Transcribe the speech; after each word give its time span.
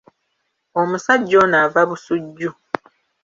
Omusajja 0.79 1.35
ono 1.43 1.57
ava 1.63 1.81
Busujju. 1.89 2.51